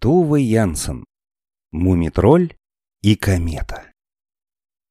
Тувы 0.00 0.40
Янсен. 0.40 1.04
Мумитроль 1.72 2.54
и 3.02 3.16
комета. 3.16 3.92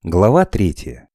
Глава 0.04 0.46
третья. 0.46 1.10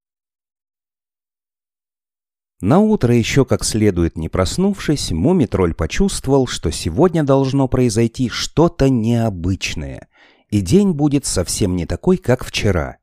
На 2.61 2.81
утро 2.81 3.15
еще 3.15 3.45
как 3.45 3.63
следует 3.63 4.17
не 4.17 4.29
проснувшись, 4.29 5.13
Мумитроль 5.13 5.75
почувствовал, 5.75 6.49
что 6.49 6.73
сегодня 6.73 7.23
должно 7.23 7.69
произойти 7.69 8.29
что-то 8.29 8.89
необычное, 8.89 10.09
и 10.49 10.61
день 10.61 10.91
будет 10.91 11.25
совсем 11.25 11.77
не 11.77 11.87
такой, 11.87 12.17
как 12.17 12.45
вчера. 12.45 12.99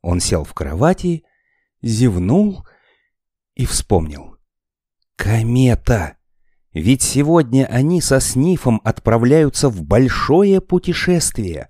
Он 0.00 0.20
сел 0.20 0.44
в 0.44 0.54
кровати, 0.54 1.24
зевнул 1.82 2.66
и 3.56 3.66
вспомнил. 3.66 4.38
Комета! 5.16 6.16
Ведь 6.72 7.02
сегодня 7.02 7.66
они 7.66 8.00
со 8.00 8.20
Снифом 8.20 8.80
отправляются 8.84 9.68
в 9.68 9.82
большое 9.82 10.60
путешествие. 10.60 11.68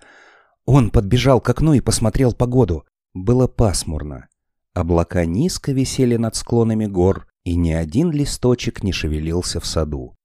Он 0.65 0.91
подбежал 0.91 1.41
к 1.41 1.49
окну 1.49 1.73
и 1.73 1.79
посмотрел 1.79 2.33
погоду. 2.33 2.85
Было 3.13 3.47
пасмурно. 3.47 4.27
Облака 4.73 5.25
низко 5.25 5.71
висели 5.71 6.17
над 6.17 6.35
склонами 6.35 6.85
гор, 6.85 7.27
и 7.43 7.55
ни 7.55 7.71
один 7.71 8.11
листочек 8.11 8.83
не 8.83 8.91
шевелился 8.91 9.59
в 9.59 9.65
саду. 9.65 10.15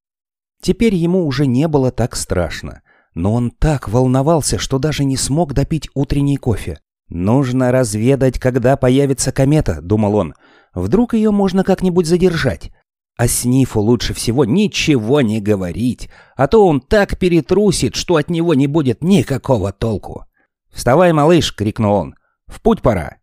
Теперь 0.60 0.94
ему 0.94 1.26
уже 1.26 1.46
не 1.46 1.68
было 1.68 1.90
так 1.90 2.14
страшно, 2.14 2.82
но 3.14 3.32
он 3.32 3.50
так 3.50 3.88
волновался, 3.88 4.58
что 4.58 4.78
даже 4.78 5.04
не 5.04 5.16
смог 5.16 5.54
допить 5.54 5.88
утренний 5.94 6.36
кофе. 6.36 6.80
«Нужно 7.08 7.70
разведать, 7.70 8.38
когда 8.38 8.76
появится 8.76 9.32
комета»,— 9.32 9.80
думал 9.82 10.16
он. 10.16 10.34
«Вдруг 10.74 11.14
ее 11.14 11.30
можно 11.30 11.62
как-нибудь 11.64 12.06
задержать. 12.06 12.72
А 13.16 13.28
Снифу 13.28 13.80
лучше 13.80 14.12
всего 14.12 14.44
ничего 14.44 15.22
не 15.22 15.40
говорить, 15.40 16.10
а 16.36 16.48
то 16.48 16.66
он 16.66 16.82
так 16.82 17.18
перетрусит, 17.18 17.94
что 17.94 18.16
от 18.16 18.28
него 18.28 18.52
не 18.52 18.66
будет 18.66 19.02
никакого 19.02 19.72
толку. 19.72 20.26
«Вставай, 20.70 21.12
малыш!»— 21.14 21.54
крикнул 21.56 21.94
он. 21.94 22.14
«В 22.46 22.60
путь 22.60 22.82
пора!» 22.82 23.16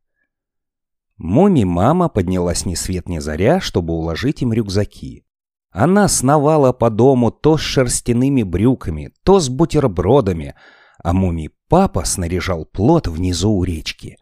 Муми-мама 1.18 2.10
поднялась 2.10 2.66
ни 2.66 2.74
свет 2.74 3.08
ни 3.08 3.20
заря, 3.20 3.62
чтобы 3.62 3.94
уложить 3.94 4.42
им 4.42 4.52
рюкзаки. 4.52 5.26
Она 5.70 6.08
сновала 6.08 6.74
по 6.74 6.90
дому 6.90 7.32
то 7.32 7.58
с 7.58 7.62
шерстяными 7.62 8.42
брюками, 8.42 9.12
то 9.24 9.40
с 9.40 9.50
бутербродами, 9.50 10.56
а 11.04 11.14
Муми-папа 11.14 12.04
снаряжал 12.04 12.66
плод 12.66 13.08
внизу 13.08 13.52
у 13.52 13.64
речки. 13.64 14.18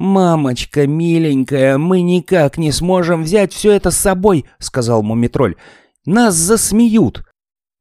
«Мамочка, 0.00 0.86
миленькая, 0.86 1.76
мы 1.76 2.00
никак 2.00 2.56
не 2.56 2.72
сможем 2.72 3.22
взять 3.22 3.52
все 3.52 3.72
это 3.72 3.90
с 3.90 3.98
собой»,— 3.98 4.46
сказал 4.58 5.02
Мумитроль. 5.02 5.56
«Нас 6.06 6.34
засмеют». 6.36 7.22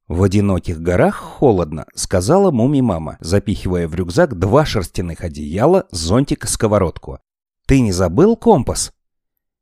«В 0.10 0.24
одиноких 0.24 0.82
горах 0.82 1.16
холодно»,— 1.16 1.86
сказала 1.96 2.52
Муми-мама, 2.52 3.16
запихивая 3.22 3.88
в 3.88 3.96
рюкзак 3.96 4.38
два 4.38 4.66
шерстяных 4.66 5.22
одеяла, 5.22 5.88
зонтик 5.92 6.44
и 6.44 6.48
сковородку. 6.48 7.20
«Ты 7.66 7.80
не 7.80 7.94
забыл 7.94 8.36
компас?» 8.36 8.92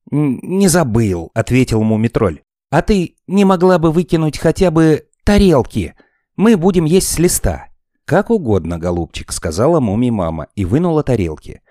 «Не 0.09 0.67
забыл»,— 0.67 1.29
ответил 1.35 1.83
Мумитроль. 1.83 2.41
«А 2.71 2.81
ты 2.81 3.17
не 3.27 3.45
могла 3.45 3.77
бы 3.77 3.91
выкинуть 3.91 4.39
хотя 4.39 4.71
бы 4.71 5.05
тарелки? 5.23 5.93
Мы 6.35 6.57
будем 6.57 6.85
есть 6.85 7.09
с 7.09 7.19
листа». 7.19 7.67
«Как 8.05 8.31
угодно, 8.31 8.79
голубчик»,— 8.79 9.31
сказала 9.33 9.79
Муми-мама 9.79 10.47
и 10.55 10.65
вынула 10.65 11.03
тарелки. 11.03 11.61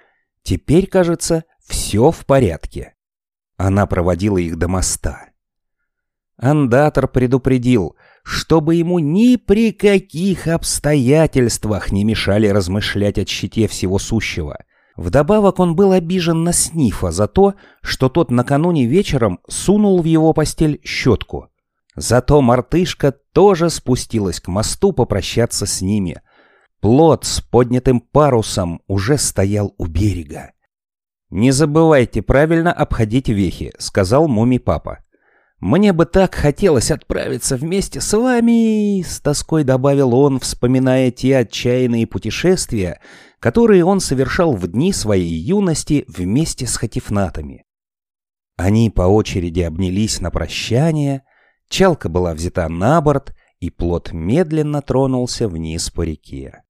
Теперь, 0.46 0.86
кажется, 0.86 1.42
все 1.66 2.12
в 2.12 2.24
порядке. 2.24 2.94
Она 3.56 3.84
проводила 3.86 4.38
их 4.38 4.56
до 4.56 4.68
моста. 4.68 5.30
Андатор 6.36 7.08
предупредил, 7.08 7.96
чтобы 8.22 8.76
ему 8.76 9.00
ни 9.00 9.34
при 9.34 9.72
каких 9.72 10.46
обстоятельствах 10.46 11.90
не 11.90 12.04
мешали 12.04 12.46
размышлять 12.46 13.18
о 13.18 13.26
щите 13.26 13.66
всего 13.66 13.98
сущего. 13.98 14.58
Вдобавок 14.94 15.58
он 15.58 15.74
был 15.74 15.90
обижен 15.90 16.44
на 16.44 16.52
Снифа 16.52 17.10
за 17.10 17.26
то, 17.26 17.54
что 17.82 18.08
тот 18.08 18.30
накануне 18.30 18.86
вечером 18.86 19.40
сунул 19.48 20.00
в 20.00 20.04
его 20.04 20.32
постель 20.32 20.80
щетку. 20.84 21.48
Зато 21.96 22.40
мартышка 22.40 23.10
тоже 23.32 23.68
спустилась 23.68 24.38
к 24.38 24.46
мосту 24.46 24.92
попрощаться 24.92 25.66
с 25.66 25.80
ними, 25.80 26.20
Плот 26.80 27.24
с 27.24 27.40
поднятым 27.40 28.00
парусом 28.00 28.82
уже 28.86 29.18
стоял 29.18 29.74
у 29.78 29.86
берега. 29.86 30.52
«Не 31.30 31.50
забывайте 31.50 32.22
правильно 32.22 32.72
обходить 32.72 33.28
вехи»,— 33.28 33.72
сказал 33.78 34.28
муми-папа. 34.28 35.00
«Мне 35.58 35.92
бы 35.92 36.04
так 36.04 36.34
хотелось 36.34 36.90
отправиться 36.90 37.56
вместе 37.56 38.00
с 38.00 38.16
вами»,— 38.16 39.02
с 39.06 39.20
тоской 39.20 39.64
добавил 39.64 40.14
он, 40.14 40.38
вспоминая 40.38 41.10
те 41.10 41.38
отчаянные 41.38 42.06
путешествия, 42.06 43.00
которые 43.40 43.84
он 43.84 44.00
совершал 44.00 44.54
в 44.54 44.68
дни 44.68 44.92
своей 44.92 45.34
юности 45.34 46.04
вместе 46.08 46.66
с 46.66 46.76
хатифнатами. 46.76 47.64
Они 48.56 48.90
по 48.90 49.02
очереди 49.02 49.60
обнялись 49.60 50.20
на 50.20 50.30
прощание, 50.30 51.22
чалка 51.68 52.08
была 52.08 52.34
взята 52.34 52.68
на 52.68 53.00
борт, 53.00 53.34
и 53.58 53.70
плот 53.70 54.12
медленно 54.12 54.82
тронулся 54.82 55.48
вниз 55.48 55.90
по 55.90 56.02
реке. 56.02 56.62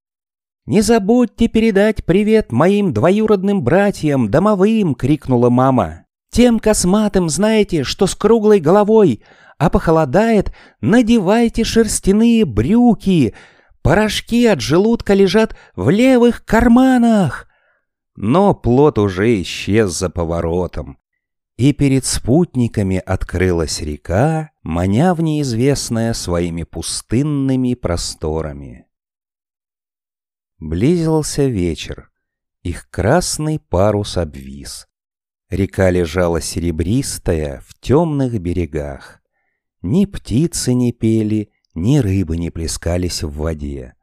«Не 0.66 0.80
забудьте 0.80 1.46
передать 1.46 2.04
привет 2.04 2.50
моим 2.50 2.92
двоюродным 2.92 3.62
братьям, 3.62 4.28
домовым!»— 4.28 4.94
крикнула 4.96 5.48
мама. 5.48 6.06
«Тем 6.30 6.58
косматым, 6.58 7.28
знаете, 7.28 7.84
что 7.84 8.08
с 8.08 8.16
круглой 8.16 8.58
головой, 8.58 9.22
а 9.58 9.70
похолодает, 9.70 10.52
надевайте 10.80 11.62
шерстяные 11.62 12.44
брюки, 12.44 13.32
порошки 13.80 14.44
от 14.46 14.60
желудка 14.60 15.14
лежат 15.14 15.56
в 15.76 15.88
левых 15.88 16.44
карманах!» 16.44 17.46
Но 18.16 18.52
плод 18.52 18.98
уже 18.98 19.40
исчез 19.42 19.96
за 19.96 20.10
поворотом, 20.10 20.98
и 21.56 21.72
перед 21.74 22.04
спутниками 22.04 22.96
открылась 22.96 23.80
река, 23.80 24.50
маня 24.64 25.14
в 25.14 25.22
неизвестное 25.22 26.12
своими 26.12 26.64
пустынными 26.64 27.74
просторами. 27.74 28.85
Близился 30.58 31.44
вечер. 31.44 32.10
Их 32.62 32.88
красный 32.88 33.60
парус 33.60 34.16
обвис. 34.16 34.86
Река 35.50 35.90
лежала 35.90 36.40
серебристая 36.40 37.62
в 37.66 37.78
темных 37.78 38.40
берегах. 38.40 39.20
Ни 39.82 40.06
птицы 40.06 40.72
не 40.72 40.92
пели, 40.92 41.50
ни 41.74 41.98
рыбы 41.98 42.38
не 42.38 42.48
плескались 42.50 43.22
в 43.22 43.32
воде. 43.32 43.94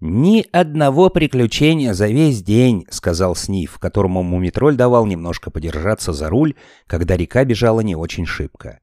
«Ни 0.00 0.46
одного 0.52 1.08
приключения 1.08 1.94
за 1.94 2.08
весь 2.08 2.42
день»,— 2.42 2.86
сказал 2.90 3.34
Сниф, 3.34 3.78
которому 3.78 4.22
Мумитроль 4.22 4.76
давал 4.76 5.06
немножко 5.06 5.50
подержаться 5.50 6.12
за 6.12 6.28
руль, 6.28 6.56
когда 6.86 7.16
река 7.16 7.44
бежала 7.44 7.80
не 7.80 7.96
очень 7.96 8.26
шибко. 8.26 8.80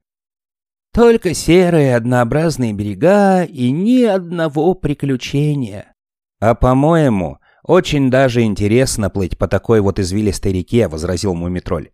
«Только 0.92 1.32
серые 1.32 1.94
однообразные 1.94 2.72
берега 2.72 3.44
и 3.44 3.70
ни 3.70 4.02
одного 4.02 4.74
приключения». 4.74 5.94
«А 6.40 6.54
по-моему, 6.54 7.38
очень 7.64 8.10
даже 8.10 8.42
интересно 8.42 9.10
плыть 9.10 9.36
по 9.36 9.48
такой 9.48 9.80
вот 9.80 9.98
извилистой 9.98 10.52
реке»,— 10.52 10.88
возразил 10.88 11.34
Мумитроль. 11.34 11.90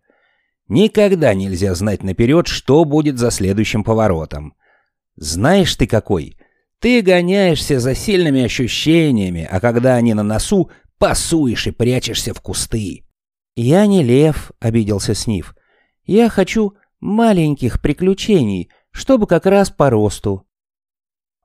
«Никогда 0.69 1.35
нельзя 1.35 1.75
знать 1.75 2.03
наперед, 2.03 2.47
что 2.47 2.85
будет 2.85 3.19
за 3.19 3.31
следующим 3.31 3.85
поворотом. 3.85 4.55
Знаешь 5.17 5.75
ты 5.77 5.87
какой? 5.87 6.39
Ты 6.79 7.01
гоняешься 7.01 7.81
за 7.81 7.95
сильными 7.95 8.43
ощущениями, 8.43 9.49
а 9.51 9.61
когда 9.61 9.95
они 9.95 10.13
на 10.13 10.23
носу, 10.23 10.71
пасуешь 10.99 11.67
и 11.67 11.71
прячешься 11.71 12.35
в 12.35 12.41
кусты». 12.41 13.07
«Я 13.57 13.87
не 13.87 14.03
лев»,— 14.03 14.53
обиделся 14.61 15.15
Сниф. 15.15 15.55
«Я 16.05 16.29
хочу 16.29 16.75
маленьких 17.01 17.81
приключений, 17.81 18.71
чтобы 18.91 19.27
как 19.27 19.47
раз 19.47 19.71
по 19.71 19.91
росту. 19.91 20.44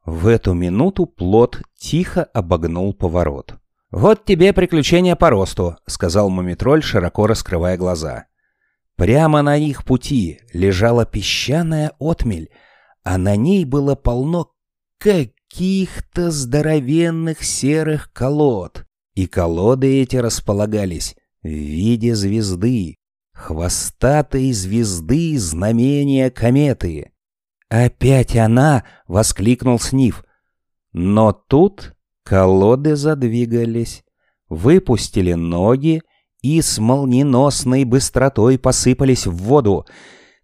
В 0.05 0.27
эту 0.27 0.53
минуту 0.53 1.05
плот 1.05 1.61
тихо 1.77 2.23
обогнул 2.23 2.93
поворот. 2.93 3.55
«Вот 3.91 4.25
тебе 4.25 4.53
приключение 4.53 5.15
по 5.15 5.29
росту»,— 5.29 5.75
сказал 5.87 6.29
Мумитроль, 6.29 6.83
широко 6.83 7.27
раскрывая 7.27 7.77
глаза. 7.77 8.25
Прямо 8.95 9.41
на 9.41 9.55
их 9.57 9.85
пути 9.85 10.41
лежала 10.53 11.05
песчаная 11.05 11.93
отмель, 11.99 12.49
а 13.03 13.17
на 13.17 13.35
ней 13.35 13.65
было 13.65 13.95
полно 13.95 14.51
каких-то 14.97 16.31
здоровенных 16.31 17.43
серых 17.43 18.11
колод. 18.13 18.85
И 19.15 19.25
колоды 19.25 20.01
эти 20.01 20.17
располагались 20.17 21.15
в 21.41 21.47
виде 21.47 22.13
звезды, 22.13 22.97
хвостатой 23.33 24.51
звезды 24.51 25.37
знамения 25.39 26.29
кометы. 26.29 27.11
«Опять 27.69 28.35
она!»— 28.35 28.83
воскликнул 29.07 29.79
Сниф. 29.79 30.23
Но 30.91 31.31
тут 31.31 31.93
колоды 32.23 32.95
задвигались, 32.95 34.03
выпустили 34.49 35.33
ноги 35.33 36.01
и 36.41 36.61
с 36.61 36.79
молниеносной 36.79 37.83
быстротой 37.83 38.57
посыпались 38.57 39.27
в 39.27 39.35
воду. 39.35 39.85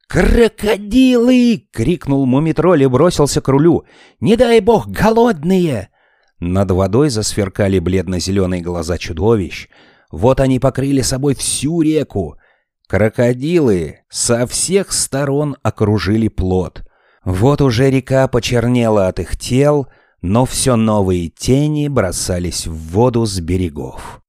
«Крокодилы!»— 0.08 1.68
крикнул 1.72 2.28
мумитроль 2.28 2.84
и 2.84 2.88
бросился 2.88 3.42
к 3.42 3.48
рулю. 3.48 3.86
«Не 4.20 4.36
дай 4.36 4.60
бог, 4.60 4.88
голодные!» 4.88 5.90
Над 6.40 6.70
водой 6.70 7.10
засверкали 7.10 7.80
бледно-зеленые 7.80 8.62
глаза 8.62 9.00
чудовищ. 9.00 9.68
Вот 10.12 10.40
они 10.40 10.60
покрыли 10.60 11.02
собой 11.02 11.34
всю 11.34 11.82
реку. 11.82 12.38
Крокодилы 12.88 14.02
со 14.10 14.46
всех 14.46 14.92
сторон 14.92 15.56
окружили 15.64 16.28
плот. 16.28 16.84
Вот 17.26 17.62
уже 17.62 17.90
река 17.90 18.28
почернела 18.28 19.08
от 19.08 19.20
их 19.20 19.36
тел, 19.36 19.88
но 20.22 20.46
все 20.46 20.76
новые 20.76 21.30
тени 21.30 21.88
бросались 21.88 22.68
в 22.68 22.76
воду 22.92 23.26
с 23.26 23.40
берегов. 23.40 24.22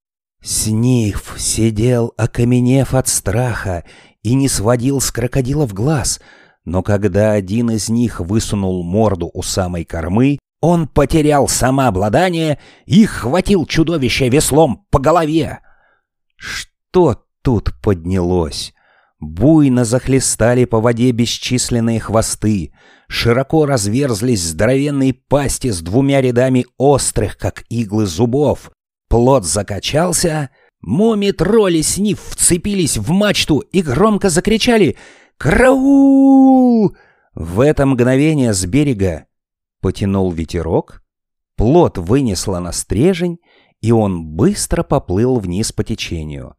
Сниф 0.42 1.34
сидел, 1.36 2.14
окаменев 2.16 2.94
от 2.94 3.08
страха, 3.08 3.84
и 4.22 4.34
не 4.34 4.48
сводил 4.48 5.00
с 5.00 5.10
крокодилов 5.10 5.74
глаз, 5.74 6.20
но 6.64 6.82
когда 6.82 7.32
один 7.32 7.70
из 7.70 7.88
них 7.88 8.20
высунул 8.20 8.82
морду 8.82 9.30
у 9.32 9.42
самой 9.42 9.84
кормы, 9.84 10.38
он 10.60 10.88
потерял 10.88 11.48
самообладание 11.48 12.58
и 12.86 13.04
хватил 13.04 13.66
чудовище 13.66 14.28
веслом 14.30 14.86
по 14.90 14.98
голове. 14.98 15.60
Что 16.36 17.24
тут 17.42 17.74
поднялось? 17.82 18.72
Буйно 19.18 19.84
захлестали 19.84 20.66
по 20.66 20.80
воде 20.80 21.10
бесчисленные 21.10 22.00
хвосты, 22.00 22.72
широко 23.08 23.64
разверзлись 23.64 24.42
здоровенные 24.42 25.14
пасти 25.14 25.70
с 25.70 25.80
двумя 25.80 26.20
рядами 26.20 26.66
острых, 26.76 27.38
как 27.38 27.64
иглы 27.70 28.06
зубов. 28.06 28.70
Плот 29.08 29.46
закачался, 29.46 30.50
муми-тролли 30.82 31.80
с 31.80 31.96
нив 31.96 32.20
вцепились 32.20 32.98
в 32.98 33.10
мачту 33.10 33.60
и 33.60 33.80
громко 33.80 34.28
закричали 34.28 34.96
«Караул!». 35.38 36.94
В 37.34 37.60
это 37.60 37.86
мгновение 37.86 38.52
с 38.52 38.64
берега 38.66 39.26
потянул 39.80 40.30
ветерок, 40.32 41.02
плот 41.56 41.96
вынесло 41.96 42.58
на 42.58 42.72
стрежень, 42.72 43.38
и 43.80 43.92
он 43.92 44.26
быстро 44.26 44.82
поплыл 44.82 45.38
вниз 45.38 45.72
по 45.72 45.84
течению. 45.84 46.56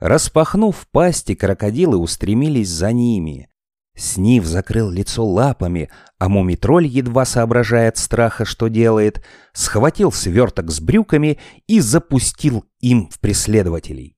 Распахнув 0.00 0.86
пасти, 0.90 1.34
крокодилы 1.34 1.96
устремились 1.96 2.68
за 2.68 2.92
ними. 2.92 3.48
Снив 3.96 4.44
закрыл 4.44 4.90
лицо 4.90 5.24
лапами, 5.24 5.88
а 6.18 6.28
мумитроль, 6.28 6.86
едва 6.86 7.24
соображая 7.24 7.88
от 7.88 7.96
страха, 7.96 8.44
что 8.44 8.68
делает, 8.68 9.24
схватил 9.54 10.12
сверток 10.12 10.70
с 10.70 10.80
брюками 10.80 11.38
и 11.66 11.80
запустил 11.80 12.66
им 12.80 13.08
в 13.08 13.18
преследователей. 13.20 14.16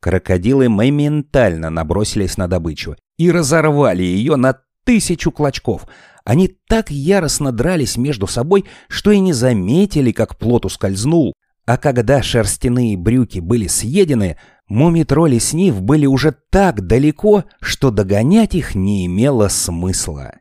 Крокодилы 0.00 0.70
моментально 0.70 1.68
набросились 1.68 2.38
на 2.38 2.48
добычу 2.48 2.96
и 3.18 3.30
разорвали 3.30 4.02
ее 4.02 4.36
на 4.36 4.60
тысячу 4.84 5.30
клочков. 5.30 5.86
Они 6.24 6.56
так 6.68 6.90
яростно 6.90 7.52
дрались 7.52 7.98
между 7.98 8.26
собой, 8.26 8.64
что 8.88 9.10
и 9.10 9.20
не 9.20 9.34
заметили, 9.34 10.10
как 10.12 10.38
плот 10.38 10.64
ускользнул. 10.64 11.34
А 11.66 11.76
когда 11.76 12.22
шерстяные 12.22 12.96
брюки 12.96 13.40
были 13.40 13.66
съедены, 13.66 14.38
Мумитроль 14.68 15.34
и 15.34 15.38
Снив 15.38 15.80
были 15.80 16.06
уже 16.06 16.32
так 16.50 16.86
далеко, 16.86 17.44
что 17.60 17.90
догонять 17.90 18.54
их 18.54 18.74
не 18.74 19.06
имело 19.06 19.48
смысла. 19.48 20.32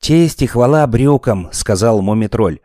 «Честь 0.00 0.42
и 0.42 0.46
хвала 0.46 0.86
брюкам»,— 0.86 1.48
сказал 1.52 2.02
Мумитроль. 2.02 2.60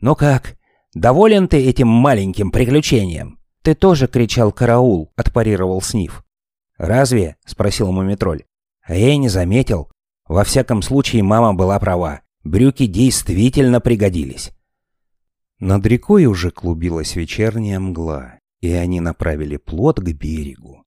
«Ну 0.00 0.16
как, 0.16 0.56
доволен 0.92 1.46
ты 1.46 1.64
этим 1.64 1.86
маленьким 1.86 2.50
приключением?» 2.50 3.38
«Ты 3.62 3.74
тоже 3.74 4.08
кричал 4.08 4.50
«караул»,— 4.50 5.12
отпарировал 5.16 5.82
Снив. 5.82 6.24
«Разве?»— 6.78 7.36
спросил 7.44 7.92
Мумитроль. 7.92 8.44
«А 8.82 8.96
я 8.96 9.10
и 9.10 9.18
не 9.18 9.28
заметил. 9.28 9.92
Во 10.26 10.42
всяком 10.44 10.82
случае, 10.82 11.22
мама 11.22 11.54
была 11.54 11.78
права. 11.78 12.22
Брюки 12.42 12.86
действительно 12.86 13.80
пригодились». 13.80 14.50
Над 15.60 15.86
рекой 15.86 16.24
уже 16.24 16.50
клубилась 16.50 17.14
вечерняя 17.14 17.78
мгла 17.78 18.39
и 18.60 18.72
они 18.72 19.00
направили 19.00 19.56
плот 19.56 20.00
к 20.00 20.12
берегу. 20.12 20.84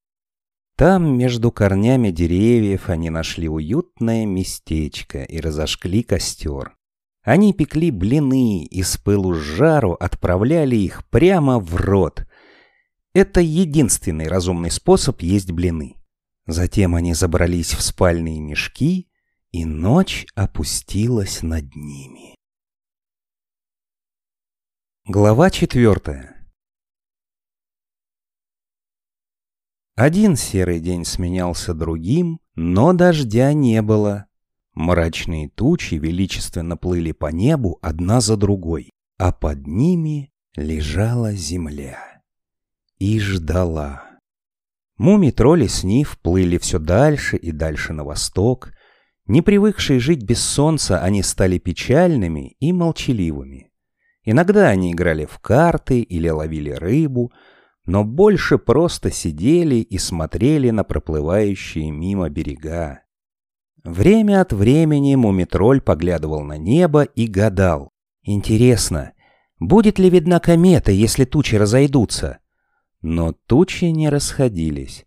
Там, 0.76 1.18
между 1.18 1.52
корнями 1.52 2.10
деревьев, 2.10 2.90
они 2.90 3.10
нашли 3.10 3.48
уютное 3.48 4.26
местечко 4.26 5.24
и 5.24 5.40
разожгли 5.40 6.02
костер. 6.02 6.76
Они 7.22 7.54
пекли 7.54 7.92
блины 7.92 8.66
и 8.66 8.84
с 8.84 8.98
пылу 8.98 9.34
с 9.36 9.38
жару 9.38 9.94
отправляли 9.94 10.76
их 10.76 11.08
прямо 11.10 11.60
в 11.60 11.76
рот. 11.76 12.26
Это 13.14 13.40
единственный 13.40 14.28
разумный 14.28 14.72
способ 14.72 15.22
есть 15.22 15.52
блины. 15.52 15.96
Затем 16.48 16.96
они 16.96 17.14
забрались 17.14 17.74
в 17.74 17.82
спальные 17.82 18.42
мешки, 18.42 19.10
и 19.52 19.66
ночь 19.66 20.26
опустилась 20.34 21.44
над 21.44 21.76
ними. 21.76 22.36
Глава 25.06 25.52
четвертая. 25.52 26.33
Один 29.96 30.36
серый 30.36 30.80
день 30.80 31.06
сменялся 31.06 31.76
другим, 31.76 32.40
но 32.56 32.94
дождя 32.94 33.54
не 33.54 33.82
было. 33.84 34.26
Мрачные 34.74 35.50
тучи 35.50 35.96
величественно 35.96 36.78
плыли 36.78 37.12
по 37.12 37.28
небу 37.28 37.78
одна 37.80 38.20
за 38.20 38.36
другой, 38.36 38.90
а 39.20 39.32
под 39.32 39.68
ними 39.68 40.32
лежала 40.56 41.34
земля. 41.34 42.24
И 42.98 43.20
ждала. 43.20 44.04
Муми-тролли 44.98 45.68
снив 45.68 46.18
плыли 46.20 46.58
все 46.58 46.80
дальше 46.80 47.38
и 47.38 47.52
дальше 47.52 47.94
на 47.94 48.04
восток. 48.04 48.72
Не 49.28 49.44
привыкшие 49.44 50.00
жить 50.00 50.24
без 50.24 50.42
солнца, 50.42 51.04
они 51.04 51.22
стали 51.22 51.60
печальными 51.60 52.56
и 52.60 52.74
молчаливыми. 52.74 53.72
Иногда 54.24 54.70
они 54.70 54.92
играли 54.92 55.26
в 55.26 55.38
карты 55.38 56.02
или 56.02 56.30
ловили 56.30 56.72
рыбу— 56.72 57.32
но 57.86 58.04
больше 58.04 58.58
просто 58.58 59.12
сидели 59.12 59.76
и 59.76 59.98
смотрели 59.98 60.70
на 60.70 60.84
проплывающие 60.84 61.92
мимо 61.92 62.30
берега. 62.30 63.02
Время 63.84 64.42
от 64.42 64.54
времени 64.54 65.16
Мумитроль 65.16 65.82
поглядывал 65.82 66.44
на 66.44 66.58
небо 66.58 67.04
и 67.04 67.28
гадал. 67.28 67.92
Интересно, 68.24 69.12
будет 69.60 70.00
ли 70.00 70.10
видна 70.10 70.40
комета, 70.40 70.92
если 70.92 71.26
тучи 71.26 71.56
разойдутся? 71.56 72.40
Но 73.02 73.34
тучи 73.34 73.86
не 73.86 74.08
расходились. 74.10 75.06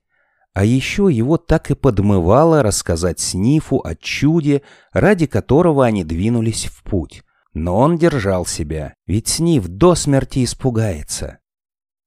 А 0.52 0.64
еще 0.64 1.08
его 1.10 1.38
так 1.38 1.70
и 1.70 1.74
подмывало 1.74 2.62
рассказать 2.62 3.20
Снифу 3.20 3.80
о 3.82 3.94
чуде, 3.94 4.62
ради 4.92 5.26
которого 5.26 5.84
они 5.84 6.04
двинулись 6.04 6.66
в 6.66 6.82
путь. 6.82 7.22
Но 7.54 7.78
он 7.78 7.96
держал 7.96 8.44
себя, 8.44 8.94
ведь 9.06 9.28
Сниф 9.28 9.66
до 9.68 9.94
смерти 9.94 10.44
испугается. 10.44 11.38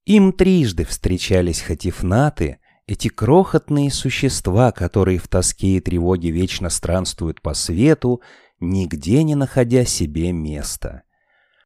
Им 0.06 0.32
трижды 0.32 0.84
встречались 0.84 1.60
хатифнаты, 1.60 2.58
эти 2.86 3.08
крохотные 3.08 3.90
существа, 3.90 4.72
которые 4.72 5.18
в 5.18 5.28
тоске 5.28 5.76
и 5.76 5.80
тревоге 5.80 6.30
вечно 6.30 6.70
странствуют 6.70 7.40
по 7.40 7.54
свету, 7.54 8.20
нигде 8.58 9.22
не 9.22 9.36
находя 9.36 9.84
себе 9.84 10.32
места. 10.32 11.02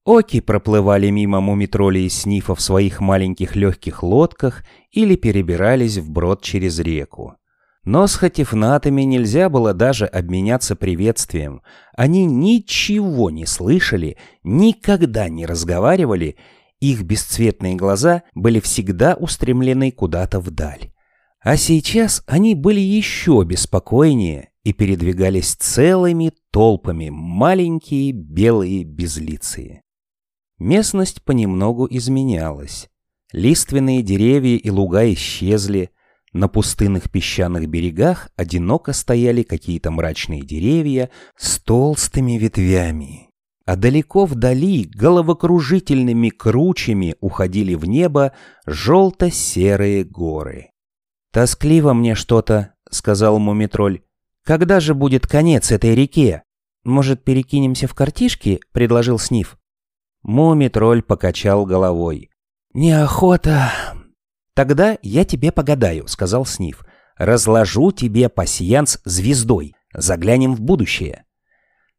Оки 0.04 0.40
проплывали 0.40 1.08
мимо 1.08 1.40
мумитроли 1.40 2.00
и 2.00 2.10
снифа 2.10 2.54
в 2.54 2.60
своих 2.60 3.00
маленьких 3.00 3.56
легких 3.56 4.02
лодках 4.02 4.62
или 4.90 5.16
перебирались 5.16 5.96
вброд 5.96 6.42
через 6.42 6.78
реку. 6.78 7.36
Но 7.84 8.06
с 8.06 8.14
хатифнатами 8.16 9.02
нельзя 9.02 9.48
было 9.48 9.72
даже 9.72 10.04
обменяться 10.04 10.76
приветствием. 10.76 11.62
Они 11.96 12.26
ничего 12.26 13.30
не 13.30 13.46
слышали, 13.46 14.18
никогда 14.42 15.30
не 15.30 15.46
разговаривали 15.46 16.36
их 16.90 17.02
бесцветные 17.02 17.76
глаза 17.76 18.22
были 18.34 18.60
всегда 18.60 19.14
устремлены 19.14 19.90
куда-то 19.90 20.40
вдаль. 20.40 20.92
А 21.40 21.56
сейчас 21.56 22.22
они 22.26 22.54
были 22.54 22.80
еще 22.80 23.44
беспокойнее 23.44 24.50
и 24.62 24.72
передвигались 24.72 25.54
целыми 25.54 26.32
толпами, 26.50 27.10
маленькие 27.10 28.12
белые 28.12 28.84
безлицые. 28.84 29.82
Местность 30.58 31.22
понемногу 31.22 31.86
изменялась. 31.90 32.88
Лиственные 33.32 34.02
деревья 34.02 34.56
и 34.56 34.70
луга 34.70 35.12
исчезли, 35.12 35.90
на 36.32 36.48
пустынных 36.48 37.10
песчаных 37.10 37.68
берегах 37.68 38.28
одиноко 38.36 38.92
стояли 38.92 39.42
какие-то 39.42 39.90
мрачные 39.90 40.42
деревья 40.42 41.10
с 41.36 41.60
толстыми 41.60 42.38
ветвями, 42.38 43.30
а 43.66 43.76
далеко 43.76 44.26
вдали 44.26 44.84
головокружительными 44.84 46.28
кручами 46.28 47.16
уходили 47.20 47.74
в 47.74 47.86
небо 47.86 48.32
желто-серые 48.66 50.04
горы. 50.04 50.70
«Тоскливо 51.32 51.94
мне 51.94 52.14
что-то»,— 52.14 52.74
сказал 52.90 53.38
Мумитроль. 53.38 54.02
«Когда 54.44 54.80
же 54.80 54.94
будет 54.94 55.26
конец 55.26 55.72
этой 55.72 55.94
реке? 55.94 56.42
Может, 56.84 57.24
перекинемся 57.24 57.88
в 57.88 57.94
картишки?»— 57.94 58.60
предложил 58.72 59.18
Сниф. 59.18 59.56
Мумитроль 60.22 61.02
покачал 61.02 61.64
головой. 61.64 62.30
«Неохота». 62.74 63.72
«Тогда 64.54 64.98
я 65.02 65.24
тебе 65.24 65.50
погадаю»,— 65.50 66.06
сказал 66.08 66.44
Сниф. 66.46 66.84
«Разложу 67.16 67.90
тебе 67.92 68.28
пасьянс 68.28 69.00
звездой. 69.04 69.74
Заглянем 69.92 70.54
в 70.54 70.60
будущее». 70.60 71.23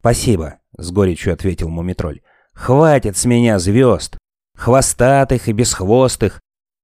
«Спасибо»,— 0.06 0.60
с 0.78 0.92
горечью 0.92 1.34
ответил 1.34 1.68
Мумитроль. 1.68 2.22
Хватит 2.54 3.18
с 3.18 3.26
меня 3.26 3.58
звезд, 3.58 4.20
хвостатых 4.56 5.48
и 5.48 5.52
бесхвостых, 5.52 6.42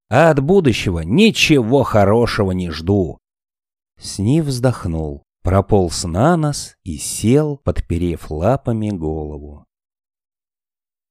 а 0.10 0.32
от 0.32 0.40
будущего 0.40 1.02
ничего 1.02 1.84
хорошего 1.84 2.50
не 2.50 2.72
жду. 2.72 3.20
Снив 4.00 4.46
вздохнул, 4.46 5.22
прополз 5.44 6.04
на 6.06 6.36
нос 6.36 6.78
и 6.84 6.98
сел, 6.98 7.58
подперев 7.58 8.32
лапами 8.32 8.90
голову. 8.90 9.66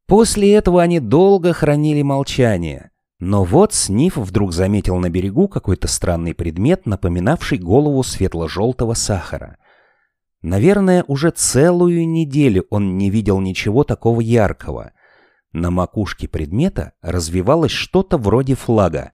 После 0.08 0.52
этого 0.52 0.82
они 0.82 0.98
долго 0.98 1.52
хранили 1.52 2.02
молчание. 2.02 2.90
Но 3.20 3.44
вот 3.44 3.72
Сниф 3.72 4.16
вдруг 4.16 4.52
заметил 4.52 4.96
на 4.96 5.10
берегу 5.10 5.46
какой-то 5.46 5.86
странный 5.86 6.34
предмет, 6.34 6.86
напоминавший 6.86 7.58
голову 7.58 8.02
светло-желтого 8.02 8.94
сахара. 8.94 9.58
Наверное, 10.42 11.04
уже 11.06 11.30
целую 11.30 12.09
неделю 12.09 12.66
он 12.70 12.97
не 12.97 13.11
видел 13.11 13.40
ничего 13.40 13.85
такого 13.85 14.20
яркого. 14.20 14.92
На 15.52 15.70
макушке 15.70 16.28
предмета 16.28 16.92
развивалось 17.02 17.73
что-то 17.73 18.16
вроде 18.16 18.54
флага. 18.54 19.12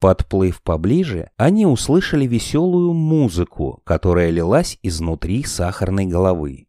Подплыв 0.00 0.62
поближе, 0.62 1.30
они 1.36 1.66
услышали 1.66 2.26
веселую 2.26 2.92
музыку, 2.92 3.82
которая 3.84 4.30
лилась 4.30 4.78
изнутри 4.82 5.44
сахарной 5.44 6.06
головы. 6.06 6.66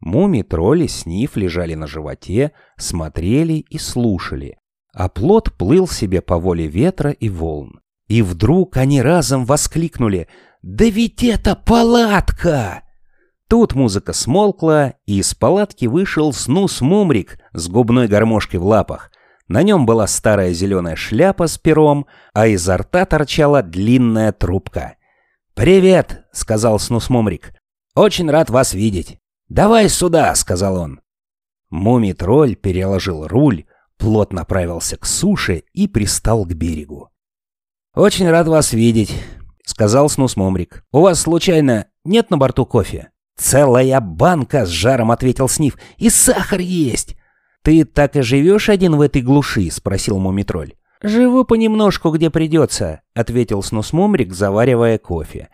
Муми-тролли 0.00 0.86
сниф 0.86 1.36
лежали 1.36 1.74
на 1.74 1.86
животе, 1.86 2.52
смотрели 2.76 3.54
и 3.54 3.78
слушали, 3.78 4.58
а 4.92 5.08
плод 5.08 5.54
плыл 5.56 5.88
себе 5.88 6.20
по 6.20 6.38
воле 6.38 6.66
ветра 6.66 7.10
и 7.10 7.30
волн. 7.30 7.80
И 8.08 8.20
вдруг 8.20 8.76
они 8.76 9.00
разом 9.00 9.46
воскликнули 9.46 10.28
«Да 10.60 10.84
ведь 10.84 11.22
это 11.22 11.56
палатка!» 11.56 12.82
Тут 13.54 13.76
музыка 13.76 14.12
смолкла, 14.12 14.94
и 15.06 15.20
из 15.20 15.32
палатки 15.32 15.86
вышел 15.86 16.32
Снус 16.32 16.80
Мумрик 16.80 17.38
с 17.52 17.68
губной 17.68 18.08
гармошкой 18.08 18.58
в 18.58 18.66
лапах. 18.66 19.12
На 19.46 19.62
нем 19.62 19.86
была 19.86 20.08
старая 20.08 20.52
зеленая 20.52 20.96
шляпа 20.96 21.46
с 21.46 21.56
пером, 21.56 22.06
а 22.32 22.48
изо 22.48 22.78
рта 22.78 23.04
торчала 23.04 23.62
длинная 23.62 24.32
трубка. 24.32 24.96
«Привет!»— 25.54 26.24
сказал 26.32 26.80
Снус 26.80 27.08
Мумрик. 27.10 27.54
«Очень 27.94 28.28
рад 28.28 28.50
вас 28.50 28.74
видеть!» 28.74 29.20
«Давай 29.48 29.88
сюда!»— 29.88 30.34
сказал 30.34 30.74
он. 30.74 31.00
Мумий-тролль 31.70 32.56
переложил 32.56 33.28
руль, 33.28 33.66
плот 33.98 34.32
направился 34.32 34.96
к 34.96 35.06
суше 35.06 35.62
и 35.72 35.86
пристал 35.86 36.44
к 36.44 36.54
берегу. 36.54 37.10
«Очень 37.94 38.28
рад 38.28 38.48
вас 38.48 38.72
видеть»,— 38.72 39.14
сказал 39.64 40.08
Снус 40.08 40.34
Мумрик. 40.34 40.84
«У 40.90 41.02
вас, 41.02 41.20
случайно, 41.20 41.86
нет 42.02 42.30
на 42.30 42.36
борту 42.36 42.66
кофе?» 42.66 43.12
«Целая 43.36 44.00
банка!»— 44.00 44.64
с 44.66 44.68
жаром 44.68 45.10
ответил 45.10 45.48
Сниф. 45.48 45.76
«И 45.98 46.08
сахар 46.08 46.60
есть!» 46.60 47.16
«Ты 47.62 47.84
так 47.84 48.16
и 48.16 48.20
живешь 48.20 48.68
один 48.68 48.96
в 48.96 49.00
этой 49.00 49.22
глуши?»— 49.22 49.70
спросил 49.72 50.18
Мумитроль. 50.18 50.74
«Живу 51.02 51.44
понемножку, 51.44 52.10
где 52.10 52.30
придется»,— 52.30 53.00
ответил 53.14 53.62
Снус 53.62 53.92
Мумрик, 53.92 54.32
заваривая 54.32 54.98
кофе. 54.98 55.48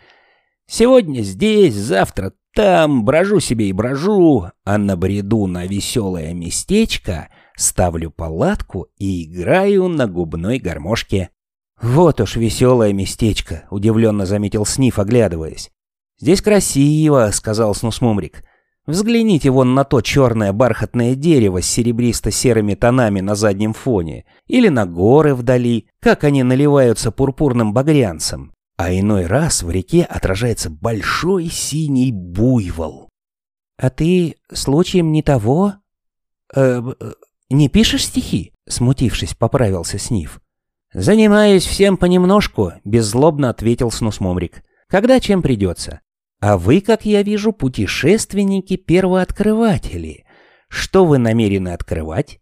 «Сегодня 0.66 1.22
здесь, 1.22 1.74
завтра 1.74 2.32
там, 2.54 3.04
брожу 3.04 3.40
себе 3.40 3.68
и 3.68 3.72
брожу, 3.72 4.46
а 4.64 4.78
на 4.78 4.96
бреду 4.96 5.46
на 5.46 5.66
веселое 5.66 6.34
местечко 6.34 7.28
ставлю 7.56 8.10
палатку 8.10 8.88
и 8.98 9.24
играю 9.24 9.88
на 9.88 10.06
губной 10.06 10.58
гармошке». 10.58 11.30
«Вот 11.80 12.20
уж 12.20 12.36
веселое 12.36 12.92
местечко»,— 12.92 13.64
удивленно 13.70 14.26
заметил 14.26 14.66
Сниф, 14.66 14.98
оглядываясь. 14.98 15.70
«Здесь 16.20 16.42
красиво»,— 16.42 17.30
сказал 17.32 17.74
Снусмумрик. 17.74 18.44
«Взгляните 18.86 19.50
вон 19.50 19.74
на 19.74 19.84
то 19.84 20.02
черное 20.02 20.52
бархатное 20.52 21.14
дерево 21.14 21.62
с 21.62 21.66
серебристо-серыми 21.66 22.74
тонами 22.74 23.20
на 23.20 23.34
заднем 23.34 23.72
фоне, 23.72 24.26
или 24.46 24.68
на 24.68 24.84
горы 24.84 25.34
вдали, 25.34 25.86
как 25.98 26.24
они 26.24 26.42
наливаются 26.42 27.10
пурпурным 27.10 27.72
багрянцем. 27.72 28.52
А 28.76 28.92
иной 28.92 29.26
раз 29.26 29.62
в 29.62 29.70
реке 29.70 30.02
отражается 30.02 30.68
большой 30.68 31.46
синий 31.46 32.12
буйвол». 32.12 33.08
«А 33.78 33.88
ты, 33.88 34.36
случаем 34.52 35.12
не 35.12 35.22
того? 35.22 35.74
Э, 36.54 36.82
э, 37.00 37.12
не 37.48 37.70
пишешь 37.70 38.04
стихи?»— 38.04 38.52
смутившись, 38.68 39.34
поправился 39.34 39.98
Сниф. 39.98 40.40
«Занимаюсь 40.92 41.64
всем 41.64 41.96
понемножку»,— 41.96 42.72
беззлобно 42.84 43.48
ответил 43.48 43.90
Снусмумрик. 43.90 44.62
«Когда 44.88 45.18
чем 45.20 45.40
придется. 45.40 46.00
А 46.40 46.56
вы, 46.56 46.80
как 46.80 47.04
я 47.04 47.22
вижу, 47.22 47.52
путешественники-первооткрыватели. 47.52 50.24
Что 50.68 51.04
вы 51.04 51.18
намерены 51.18 51.68
открывать? 51.68 52.40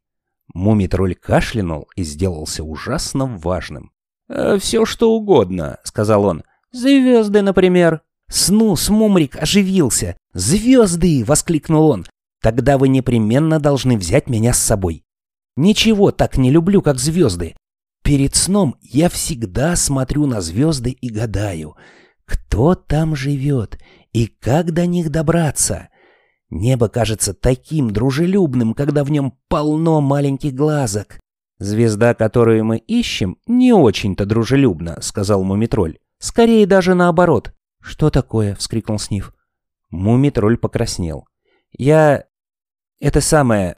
Мумитроль 0.54 1.16
кашлянул 1.16 1.88
и 1.96 2.04
сделался 2.04 2.62
ужасно 2.62 3.26
важным. 3.26 3.90
«Э, 4.28 4.58
«Все, 4.60 4.84
что 4.84 5.12
угодно»,— 5.12 5.78
сказал 5.84 6.24
он. 6.24 6.44
«Звезды, 6.70 7.42
например». 7.42 8.02
Снус 8.30 8.88
Мумрик 8.88 9.36
оживился. 9.36 10.16
«Звезды!»— 10.32 11.24
воскликнул 11.26 11.88
он. 11.88 12.06
«Тогда 12.40 12.78
вы 12.78 12.88
непременно 12.88 13.58
должны 13.58 13.96
взять 13.96 14.28
меня 14.28 14.52
с 14.52 14.58
собой. 14.58 15.02
Ничего 15.56 16.12
так 16.12 16.36
не 16.36 16.50
люблю, 16.50 16.82
как 16.82 16.98
звезды. 16.98 17.56
Перед 18.04 18.36
сном 18.36 18.76
я 18.80 19.08
всегда 19.08 19.74
смотрю 19.76 20.26
на 20.26 20.40
звезды 20.40 20.90
и 20.90 21.08
гадаю— 21.08 21.76
кто 22.28 22.74
там 22.74 23.16
живет 23.16 23.78
и 24.12 24.26
как 24.26 24.72
до 24.72 24.86
них 24.86 25.10
добраться? 25.10 25.88
Небо 26.50 26.88
кажется 26.88 27.32
таким 27.32 27.90
дружелюбным, 27.90 28.74
когда 28.74 29.02
в 29.02 29.10
нем 29.10 29.38
полно 29.48 30.00
маленьких 30.00 30.54
глазок. 30.54 31.18
«Звезда, 31.58 32.14
которую 32.14 32.64
мы 32.64 32.76
ищем, 32.78 33.38
не 33.46 33.72
очень-то 33.72 34.26
дружелюбна»,— 34.26 34.98
сказал 35.00 35.42
Мумитроль. 35.42 35.98
«Скорее 36.18 36.66
даже 36.66 36.94
наоборот». 36.94 37.52
«Что 37.80 38.10
такое?»— 38.10 38.54
вскрикнул 38.56 38.98
Сниф. 38.98 39.34
Мумитроль 39.90 40.58
покраснел. 40.58 41.26
«Я... 41.76 42.24
это 43.00 43.20
самое... 43.20 43.76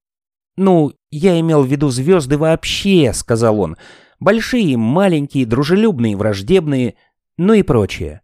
Ну, 0.57 0.93
я 1.11 1.39
имел 1.41 1.63
в 1.63 1.69
виду 1.69 1.89
звезды 1.89 2.37
вообще»,— 2.37 3.13
сказал 3.15 3.61
он. 3.61 3.77
«Большие, 4.19 4.77
маленькие, 4.77 5.47
дружелюбные, 5.47 6.17
враждебные, 6.17 6.97
ну 7.37 7.55
и 7.55 7.63
прочее». 7.63 8.23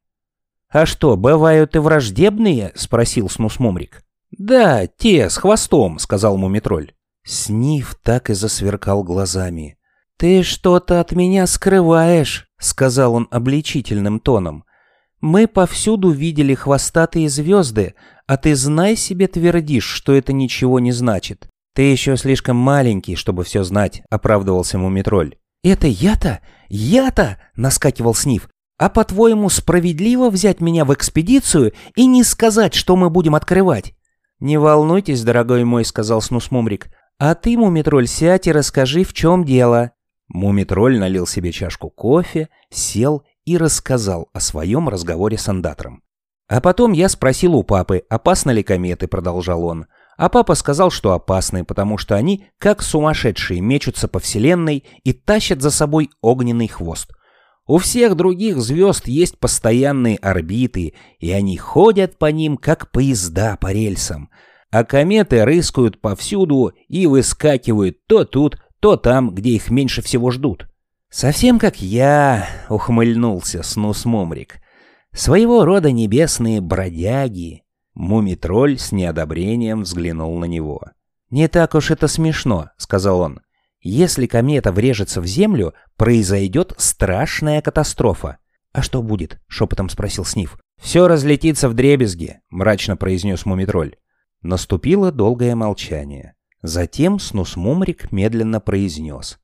«А 0.76 0.85
что, 0.85 1.16
бывают 1.16 1.75
и 1.75 1.78
враждебные?»— 1.78 2.71
спросил 2.75 3.30
Снусмумрик. 3.30 4.02
«Да, 4.30 4.87
те, 4.87 5.30
с 5.30 5.38
хвостом»,— 5.38 5.99
сказал 5.99 6.37
Мумитроль. 6.37 6.92
Сниф 7.25 7.99
так 8.02 8.28
и 8.28 8.35
засверкал 8.35 9.02
глазами. 9.02 9.78
«Ты 10.18 10.42
что-то 10.42 11.00
от 11.00 11.12
меня 11.12 11.47
скрываешь»,— 11.47 12.49
сказал 12.61 13.14
он 13.14 13.26
обличительным 13.30 14.21
тоном. 14.21 14.64
«Мы 15.23 15.47
повсюду 15.47 16.11
видели 16.11 16.52
хвостатые 16.52 17.30
звезды, 17.30 17.95
а 18.26 18.37
ты 18.37 18.54
знай 18.54 18.97
себе 18.97 19.28
твердишь, 19.28 19.87
что 19.87 20.12
это 20.12 20.35
ничего 20.35 20.78
не 20.78 20.92
значит. 20.92 21.49
Ты 21.75 21.85
еще 21.85 22.18
слишком 22.18 22.59
маленький, 22.59 23.16
чтобы 23.16 23.45
все 23.45 23.62
знать»,— 23.62 24.02
оправдывался 24.11 24.76
Мумитроль. 24.76 25.37
«Это 25.64 25.87
я-то? 25.87 26.42
Я-то?»— 26.68 27.38
наскакивал 27.56 28.14
Сниф. 28.14 28.50
А 28.78 28.90
по-твоему, 28.90 29.49
справедливо 29.49 30.28
взять 30.28 30.61
меня 30.61 30.85
в 30.85 30.92
экспедицию 30.92 31.73
и 31.95 32.06
не 32.06 32.23
сказать, 32.23 32.75
что 32.75 32.97
мы 32.97 33.09
будем 33.09 33.35
открывать? 33.35 33.95
Не 34.38 34.59
волнуйтесь, 34.59 35.23
дорогой 35.23 35.64
мой, 35.64 35.85
сказал 35.85 36.21
Снусмумрик. 36.21 36.88
А 37.18 37.35
ты, 37.35 37.56
Мумитроль, 37.56 38.06
сядь 38.06 38.47
и 38.47 38.52
расскажи, 38.52 39.02
в 39.02 39.14
чем 39.14 39.45
дело. 39.45 39.92
Мумитроль 40.28 40.99
налил 40.99 41.26
себе 41.26 41.52
чашку 41.52 41.88
кофе, 41.88 42.50
сел 42.68 43.23
и 43.47 43.56
рассказал 43.56 44.28
о 44.35 44.40
своем 44.40 44.90
разговоре 44.90 45.38
с 45.38 45.49
андатором. 45.49 46.02
А 46.49 46.61
потом 46.61 46.92
я 46.92 47.09
спросил 47.09 47.54
у 47.54 47.62
папы, 47.62 48.02
опасны 48.11 48.50
ли 48.50 48.62
кометы, 48.62 49.09
продолжал 49.09 49.64
он. 49.64 49.87
А 50.18 50.28
папа 50.28 50.54
сказал, 50.54 50.90
что 50.90 51.12
опасны, 51.12 51.64
потому 51.64 51.97
что 51.97 52.14
они, 52.14 52.47
как 52.59 52.83
сумасшедшие, 52.83 53.61
мечутся 53.61 54.09
по 54.09 54.18
вселенной 54.18 54.85
и 55.02 55.12
тащат 55.12 55.62
за 55.62 55.71
собой 55.71 56.11
огненный 56.21 56.68
хвост. 56.68 57.12
У 57.67 57.79
всех 57.79 58.15
других 58.15 58.59
звезд 58.59 59.09
есть 59.09 59.39
постоянные 59.39 60.17
орбиты, 60.17 60.95
и 61.19 61.33
они 61.33 61.57
ходят 61.57 62.17
по 62.17 62.27
ним, 62.27 62.57
как 62.57 62.93
поезда 62.93 63.57
по 63.61 63.73
рельсам. 63.73 64.31
А 64.71 64.85
кометы 64.85 65.45
рыскают 65.45 66.01
повсюду 66.01 66.73
и 66.89 67.07
выскакивают 67.07 68.07
то 68.07 68.25
тут, 68.25 68.59
то 68.81 68.97
там, 68.97 69.35
где 69.35 69.51
их 69.51 69.71
меньше 69.71 70.01
всего 70.03 70.31
ждут. 70.31 70.69
«Совсем 71.09 71.59
как 71.59 71.81
я»,— 71.81 72.49
ухмыльнулся 72.69 73.63
Снус 73.63 74.05
Мумрик. 74.05 74.61
«Своего 75.13 75.65
рода 75.65 75.91
небесные 75.91 76.61
бродяги». 76.61 77.63
Мумитроль 77.95 78.79
с 78.79 78.93
неодобрением 78.93 79.83
взглянул 79.83 80.39
на 80.39 80.45
него. 80.45 80.83
«Не 81.31 81.49
так 81.49 81.75
уж 81.75 81.91
это 81.91 82.07
смешно»,— 82.07 82.71
сказал 82.77 83.21
он. 83.21 83.41
Если 83.88 84.26
комета 84.26 84.73
врежется 84.73 85.21
в 85.21 85.26
Землю, 85.26 85.73
произойдет 85.97 86.75
страшная 86.76 87.62
катастрофа. 87.62 88.38
«А 88.73 88.83
что 88.83 89.00
будет?»— 89.00 89.38
шепотом 89.47 89.88
спросил 89.88 90.25
Сниф. 90.25 90.59
«Все 90.83 91.07
разлетится 91.07 91.69
в 91.69 91.75
дребезги»,— 91.75 92.40
мрачно 92.50 92.97
произнес 92.97 93.47
Мумитроль. 93.47 93.95
Наступило 94.43 95.12
долгое 95.12 95.55
молчание. 95.55 96.35
Затем 96.62 97.21
Снусмумрик 97.21 98.11
медленно 98.11 98.59
произнес. 98.59 99.38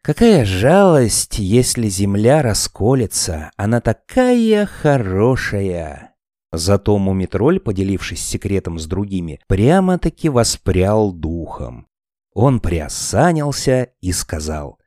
«Какая 0.00 0.46
жалость, 0.46 1.38
если 1.38 1.88
земля 1.88 2.40
расколется, 2.40 3.50
она 3.58 3.82
такая 3.82 4.64
хорошая!» 4.64 6.14
Зато 6.52 6.96
Мумитроль, 6.96 7.60
поделившись 7.60 8.24
секретом 8.24 8.78
с 8.78 8.86
другими, 8.86 9.40
прямо-таки 9.46 10.30
воспрял 10.30 11.12
духом. 11.12 11.86
Он 12.34 12.58
приосанился 12.58 13.90
и 14.00 14.12
сказал. 14.12 14.78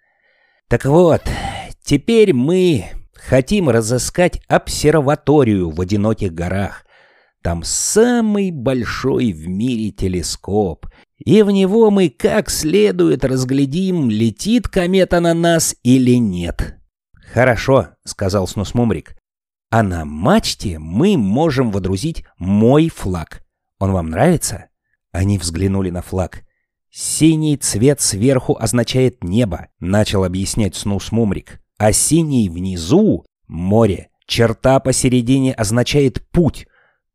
«Так 0.67 0.83
вот, 0.83 1.21
теперь 1.81 2.33
мы 2.33 2.87
хотим 3.13 3.69
разыскать 3.69 4.41
обсерваторию 4.49 5.69
в 5.69 5.79
одиноких 5.79 6.33
горах. 6.33 6.85
Там 7.41 7.63
самый 7.63 8.51
большой 8.51 9.31
в 9.31 9.47
мире 9.47 9.91
телескоп, 9.91 10.87
и 11.23 11.41
в 11.41 11.49
него 11.49 11.89
мы 11.89 12.09
как 12.09 12.49
следует 12.49 13.23
разглядим, 13.23 14.09
летит 14.09 14.67
комета 14.67 15.21
на 15.21 15.33
нас 15.33 15.73
или 15.83 16.17
нет». 16.17 16.75
«Хорошо»,— 17.33 17.89
сказал 18.03 18.45
Снусмумрик. 18.47 19.15
«А 19.69 19.83
на 19.83 20.03
мачте 20.03 20.79
мы 20.79 21.17
можем 21.17 21.71
водрузить 21.71 22.25
мой 22.37 22.89
флаг. 22.89 23.41
Он 23.79 23.93
вам 23.93 24.09
нравится?» 24.09 24.67
Они 25.13 25.37
взглянули 25.37 25.89
на 25.89 26.01
флаг. 26.01 26.43
«Синий 26.99 27.57
цвет 27.57 28.01
сверху 28.01 28.57
означает 28.59 29.23
небо»,— 29.23 29.67
начал 29.79 30.23
объяснять 30.23 30.73
Снус 30.73 31.11
Мумрик. 31.11 31.61
«А 31.77 31.91
синий 31.91 32.49
внизу— 32.49 33.23
море. 33.47 34.09
Черта 34.25 34.79
посередине 34.79 35.53
означает 35.53 36.27
путь. 36.31 36.65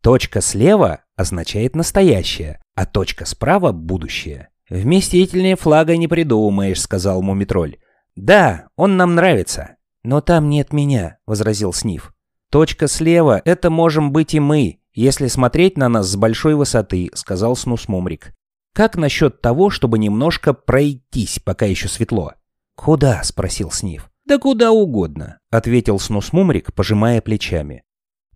Точка 0.01 0.41
слева 0.41 1.01
означает 1.17 1.75
настоящее, 1.75 2.63
а 2.77 2.87
точка 2.87 3.25
справа— 3.25 3.73
будущее». 3.73 4.51
«Вместительнее 4.71 5.57
флага 5.57 5.97
не 5.97 6.07
придумаешь»,— 6.07 6.81
сказал 6.83 7.21
Мумитроль. 7.21 7.79
«Да, 8.15 8.69
он 8.77 8.97
нам 8.97 9.17
нравится». 9.17 9.79
«Но 10.05 10.21
там 10.21 10.49
нет 10.49 10.73
меня»,— 10.73 11.19
возразил 11.27 11.73
Сниф. 11.73 12.15
«Точка 12.53 12.87
слева— 12.87 13.43
это 13.45 13.69
можем 13.69 14.13
быть 14.13 14.33
и 14.35 14.39
мы, 14.39 14.79
если 14.95 15.27
смотреть 15.27 15.77
на 15.77 15.89
нас 15.89 16.07
с 16.07 16.15
большой 16.15 16.55
высоты»,— 16.55 17.11
сказал 17.15 17.57
Снус 17.57 17.89
Мумрик. 17.89 18.33
Как 18.73 18.97
насчет 18.97 19.43
того, 19.43 19.69
чтобы 19.69 19.99
немножко 19.99 20.55
пройтись, 20.55 21.39
пока 21.39 21.67
еще 21.67 21.89
светло? 21.89 22.35
Куда? 22.75 23.23
спросил 23.23 23.71
Сниф. 23.71 24.11
Да 24.25 24.39
куда 24.39 24.73
угодно, 24.73 25.41
ответил 25.51 25.99
Снус 25.99 26.33
Мумрик, 26.33 26.73
пожимая 26.73 27.21
плечами. 27.21 27.85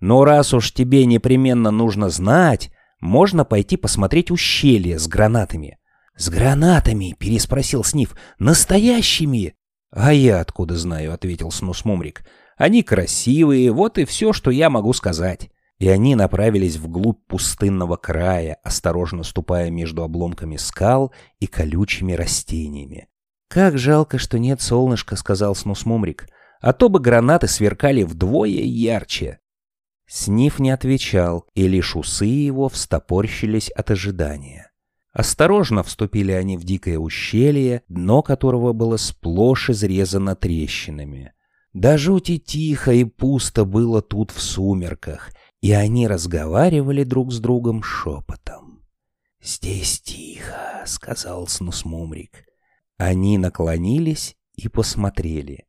Но 0.00 0.24
раз 0.24 0.52
уж 0.52 0.72
тебе 0.72 1.06
непременно 1.06 1.70
нужно 1.70 2.10
знать, 2.10 2.70
можно 3.00 3.44
пойти 3.46 3.78
посмотреть 3.78 4.30
ущелье 4.30 4.98
с 4.98 5.08
гранатами. 5.08 5.78
С 6.16 6.28
гранатами, 6.28 7.14
переспросил 7.18 7.82
Сниф. 7.82 8.14
Настоящими? 8.38 9.54
А 9.90 10.12
я 10.12 10.40
откуда 10.40 10.76
знаю, 10.76 11.14
ответил 11.14 11.50
Снус 11.50 11.86
Мумрик. 11.86 12.26
Они 12.58 12.82
красивые, 12.82 13.70
вот 13.70 13.96
и 13.96 14.04
все, 14.04 14.34
что 14.34 14.50
я 14.50 14.68
могу 14.68 14.92
сказать 14.92 15.50
и 15.78 15.88
они 15.88 16.14
направились 16.14 16.76
вглубь 16.76 17.20
пустынного 17.26 17.96
края, 17.96 18.58
осторожно 18.62 19.22
ступая 19.22 19.70
между 19.70 20.02
обломками 20.02 20.56
скал 20.56 21.12
и 21.38 21.46
колючими 21.46 22.12
растениями. 22.12 23.08
«Как 23.48 23.78
жалко, 23.78 24.18
что 24.18 24.38
нет 24.38 24.60
солнышка»,— 24.60 25.16
сказал 25.16 25.54
Снусмумрик, 25.54 26.28
«а 26.60 26.72
то 26.72 26.88
бы 26.88 26.98
гранаты 26.98 27.46
сверкали 27.46 28.02
вдвое 28.02 28.48
ярче». 28.48 29.38
Сниф 30.08 30.58
не 30.58 30.70
отвечал, 30.70 31.46
и 31.54 31.66
лишь 31.66 31.96
усы 31.96 32.26
его 32.26 32.68
встопорщились 32.68 33.70
от 33.70 33.90
ожидания. 33.90 34.70
Осторожно 35.12 35.82
вступили 35.82 36.32
они 36.32 36.56
в 36.56 36.64
дикое 36.64 36.98
ущелье, 36.98 37.82
дно 37.88 38.22
которого 38.22 38.72
было 38.72 38.98
сплошь 38.98 39.70
изрезано 39.70 40.36
трещинами. 40.36 41.32
Да 41.72 41.98
жути 41.98 42.38
тихо 42.38 42.92
и 42.92 43.04
пусто 43.04 43.64
было 43.64 44.00
тут 44.00 44.30
в 44.30 44.40
сумерках, 44.40 45.30
и 45.60 45.72
они 45.72 46.06
разговаривали 46.06 47.04
друг 47.04 47.32
с 47.32 47.40
другом 47.40 47.82
шепотом. 47.82 48.82
«Здесь 49.42 50.00
тихо»,— 50.00 50.82
сказал 50.86 51.46
Снусмумрик. 51.46 52.44
Они 52.96 53.38
наклонились 53.38 54.36
и 54.54 54.68
посмотрели. 54.68 55.66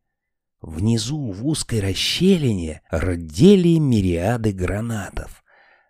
Внизу 0.62 1.32
в 1.32 1.46
узкой 1.46 1.82
расщелине 1.82 2.82
рдели 2.92 3.78
мириады 3.78 4.52
гранатов. 4.52 5.44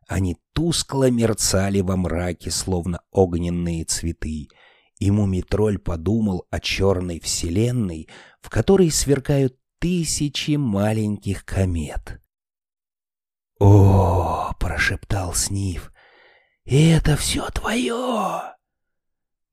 Они 0.07 0.37
тускло 0.53 1.09
мерцали 1.09 1.81
во 1.81 1.95
мраке, 1.95 2.51
словно 2.51 3.01
огненные 3.11 3.85
цветы, 3.85 4.49
и 4.99 5.11
Мумитроль 5.11 5.77
подумал 5.77 6.45
о 6.49 6.59
черной 6.59 7.19
вселенной, 7.19 8.09
в 8.41 8.49
которой 8.49 8.89
сверкают 8.89 9.57
тысячи 9.79 10.55
маленьких 10.55 11.45
комет. 11.45 12.19
«О!»— 13.59 14.53
прошептал 14.59 15.33
Сниф. 15.33 15.91
«Это 16.65 17.15
все 17.15 17.49
твое!» 17.49 18.55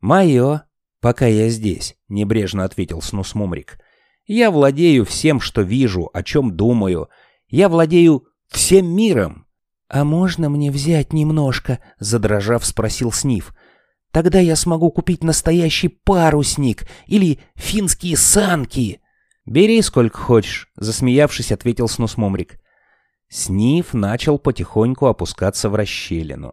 «Мое, 0.00 0.64
пока 1.00 1.26
я 1.26 1.48
здесь»,— 1.48 1.96
небрежно 2.08 2.64
ответил 2.64 3.00
Снус 3.00 3.34
Мумрик. 3.34 3.78
«Я 4.26 4.50
владею 4.50 5.04
всем, 5.04 5.40
что 5.40 5.62
вижу, 5.62 6.10
о 6.12 6.22
чем 6.22 6.56
думаю. 6.56 7.08
Я 7.48 7.68
владею 7.68 8.26
всем 8.48 8.86
миром». 8.94 9.46
«А 9.88 10.04
можно 10.04 10.50
мне 10.50 10.70
взять 10.70 11.12
немножко?»— 11.12 11.78
задрожав, 11.98 12.64
спросил 12.66 13.12
Сниф. 13.12 13.54
«Тогда 14.10 14.40
я 14.40 14.56
смогу 14.56 14.90
купить 14.90 15.22
настоящий 15.22 15.88
парусник 15.88 16.86
или 17.06 17.40
финские 17.54 18.16
санки». 18.16 19.00
«Бери 19.46 19.80
сколько 19.82 20.18
хочешь»,— 20.18 20.70
засмеявшись, 20.76 21.52
ответил 21.52 21.88
Снус 21.88 22.16
Мумрик. 22.16 22.58
Сниф 23.34 23.94
начал 23.94 24.38
потихоньку 24.38 25.06
опускаться 25.06 25.68
в 25.68 25.74
расщелину. 25.74 26.52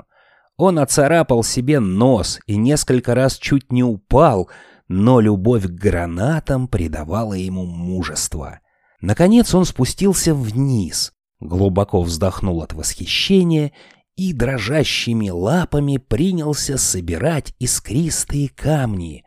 Он 0.58 0.80
оцарапал 0.80 1.44
себе 1.44 1.80
нос 1.80 2.40
и 2.48 2.56
несколько 2.56 3.14
раз 3.14 3.38
чуть 3.38 3.72
не 3.72 3.84
упал, 3.84 4.50
но 4.88 5.20
любовь 5.20 5.66
к 5.66 5.70
гранатам 5.70 6.68
придавала 6.68 7.36
ему 7.36 7.68
мужество. 7.68 8.62
Наконец 9.00 9.54
он 9.54 9.66
спустился 9.66 10.34
вниз, 10.34 11.14
глубоко 11.40 12.02
вздохнул 12.02 12.64
от 12.64 12.74
восхищения 12.74 13.74
и 14.16 14.34
дрожащими 14.34 15.30
лапами 15.30 15.98
принялся 15.98 16.80
собирать 16.80 17.54
искристые 17.60 18.50
камни. 18.50 19.24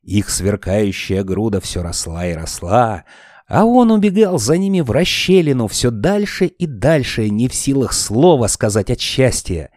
Их 0.00 0.30
сверкающая 0.30 1.22
груда 1.24 1.60
все 1.60 1.82
росла 1.82 2.26
и 2.26 2.32
росла, 2.32 3.04
а 3.48 3.64
он 3.64 3.90
убегал 3.90 4.38
за 4.38 4.56
ними 4.56 4.80
в 4.80 4.90
расщелину 4.90 5.68
все 5.68 5.90
дальше 5.90 6.46
и 6.46 6.66
дальше, 6.66 7.28
не 7.30 7.48
в 7.48 7.54
силах 7.54 7.92
слова 7.92 8.48
сказать 8.48 8.90
от 8.90 9.00
счастья. 9.00 9.70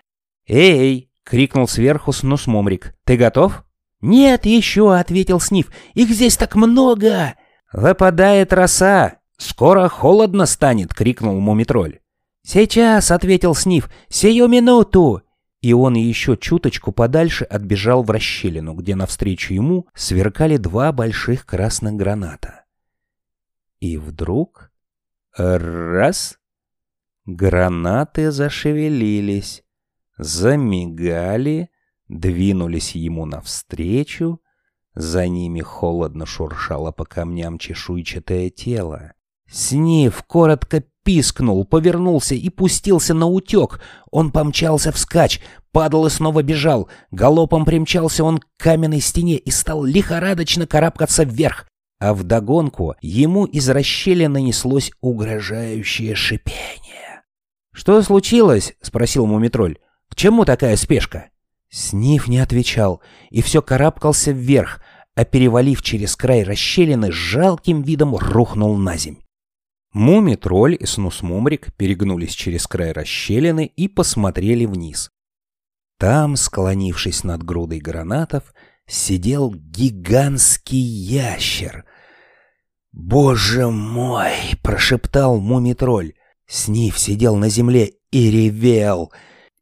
«Эй!»— 0.48 1.12
крикнул 1.24 1.68
сверху 1.68 2.12
Снусмумрик. 2.12 2.96
«Ты 3.06 3.18
готов?» 3.18 3.64
«Нет, 4.02 4.46
еще!»— 4.46 4.94
ответил 4.94 5.40
Сниф. 5.40 5.72
«Их 5.94 6.10
здесь 6.10 6.38
так 6.38 6.56
много!» 6.56 7.36
«Выпадает 7.72 8.52
роса! 8.54 9.18
Скоро 9.38 9.88
холодно 9.90 10.48
станет!»— 10.48 10.94
крикнул 10.96 11.40
Мумитроль. 11.40 12.00
«Сейчас!»— 12.44 13.12
ответил 13.12 13.54
Сниф. 13.54 13.90
«Сию 14.08 14.48
минуту!» 14.48 15.22
И 15.62 15.74
он 15.74 15.96
еще 15.96 16.38
чуточку 16.38 16.92
подальше 16.92 17.44
отбежал 17.44 18.02
в 18.02 18.10
расщелину, 18.10 18.74
где 18.74 18.96
навстречу 18.96 19.54
ему 19.54 19.88
сверкали 19.94 20.58
два 20.58 20.92
больших 20.94 21.46
красных 21.46 21.94
граната. 21.94 22.64
И 23.80 23.98
вдруг... 23.98 24.72
Раз! 25.36 26.38
Гранаты 27.26 28.32
зашевелились, 28.32 29.64
замигали, 30.18 31.70
двинулись 32.08 32.96
ему 32.96 33.26
навстречу, 33.26 34.42
за 34.96 35.28
ними 35.28 35.62
холодно 35.62 36.26
шуршало 36.26 36.92
по 36.92 37.06
камням 37.06 37.60
чешуйчатое 37.60 38.50
тело. 38.50 39.14
Снив 39.48 40.24
коротко 40.24 40.84
пискнул, 41.04 41.64
повернулся 41.66 42.34
и 42.36 42.50
пустился 42.50 43.14
на 43.14 43.28
утек. 43.28 43.80
Он 44.12 44.32
помчался 44.32 44.92
вскачь, 44.92 45.40
падал 45.72 46.08
и 46.08 46.10
снова 46.10 46.42
бежал. 46.42 46.90
Галопом 47.12 47.64
примчался 47.64 48.24
он 48.24 48.40
к 48.40 48.48
каменной 48.58 49.00
стене 49.02 49.38
и 49.38 49.52
стал 49.52 49.84
лихорадочно 49.84 50.66
карабкаться 50.66 51.24
вверх 51.24 51.68
а 52.00 52.14
вдогонку 52.14 52.96
ему 53.02 53.46
из 53.46 53.70
расщелины 53.70 54.42
неслось 54.42 54.92
угрожающее 55.02 56.16
шипение. 56.16 57.24
«Что 57.74 58.02
случилось?»— 58.02 58.74
спросил 58.82 59.26
Мумитроль. 59.26 59.78
«К 60.10 60.16
чему 60.16 60.46
такая 60.46 60.76
спешка?» 60.76 61.30
Сниф 61.70 62.28
не 62.28 62.40
отвечал 62.40 63.02
и 63.30 63.42
все 63.42 63.62
карабкался 63.62 64.32
вверх, 64.32 64.82
а 65.14 65.24
перевалив 65.24 65.82
через 65.84 66.16
край 66.16 66.44
расщелины, 66.44 67.12
с 67.12 67.16
жалким 67.16 67.84
видом 67.84 68.16
рухнул 68.16 68.76
на 68.78 68.98
земь. 68.98 69.18
Муми-тролль 69.94 70.78
и 70.80 70.86
Снус-Мумрик 70.86 71.74
перегнулись 71.76 72.34
через 72.34 72.68
край 72.68 72.92
расщелины 72.92 73.66
и 73.66 73.88
посмотрели 73.88 74.66
вниз. 74.66 75.12
Там, 75.98 76.38
склонившись 76.38 77.24
над 77.24 77.44
грудой 77.44 77.80
гранатов, 77.80 78.54
сидел 78.90 79.54
гигантский 79.54 80.78
ящер. 80.78 81.86
«Боже 82.92 83.70
мой!»— 83.70 84.34
прошептал 84.64 85.40
мумитроль. 85.40 86.14
Сниф 86.48 86.98
сидел 86.98 87.36
на 87.36 87.50
земле 87.50 87.94
и 88.12 88.32
ревел. 88.32 89.14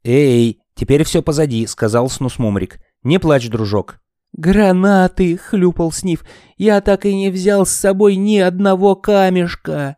«Эй, 0.03 0.61
теперь 0.75 1.03
все 1.03 1.21
позади»,— 1.21 1.65
сказал 1.67 2.09
Снусмумрик. 2.09 2.79
«Не 3.03 3.19
плачь, 3.19 3.49
дружок». 3.49 3.99
«Гранаты!»— 4.31 5.35
хлюпал 5.37 5.91
Сниф. 5.91 6.23
«Я 6.57 6.79
так 6.79 7.05
и 7.05 7.13
не 7.13 7.29
взял 7.29 7.65
с 7.65 7.71
собой 7.71 8.15
ни 8.15 8.37
одного 8.37 8.95
камешка!» 8.95 9.97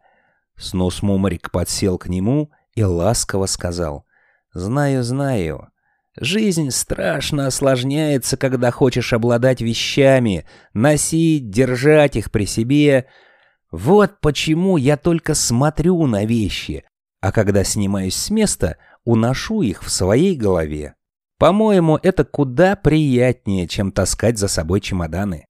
Снусмумрик 0.58 1.52
подсел 1.52 1.98
к 1.98 2.08
нему 2.08 2.52
и 2.74 2.84
ласково 2.84 3.46
сказал. 3.46 4.06
«Знаю, 4.54 5.04
знаю. 5.04 5.70
Жизнь 6.22 6.70
страшно 6.72 7.48
осложняется, 7.48 8.36
когда 8.36 8.72
хочешь 8.72 9.14
обладать 9.14 9.62
вещами, 9.62 10.46
носить, 10.74 11.50
держать 11.50 12.18
их 12.18 12.30
при 12.30 12.46
себе. 12.46 13.06
Вот 13.72 14.20
почему 14.20 14.76
я 14.76 14.98
только 14.98 15.34
смотрю 15.34 16.06
на 16.08 16.26
вещи, 16.26 16.84
а 17.22 17.32
когда 17.32 17.64
снимаюсь 17.64 18.16
с 18.16 18.30
места, 18.30 18.76
уношу 19.06 19.62
их 19.62 19.82
в 19.82 19.90
своей 19.90 20.36
голове. 20.36 20.96
По-моему, 21.38 21.98
это 22.04 22.26
куда 22.26 22.76
приятнее, 22.76 23.66
чем 23.66 23.94
таскать 23.94 24.38
за 24.38 24.50
собой 24.50 24.82
чемоданы. 24.82 25.46